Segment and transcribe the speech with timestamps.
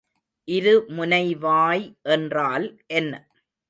[0.47, 2.67] இருமுனைவாய் என்றால்
[2.93, 3.13] என்ன?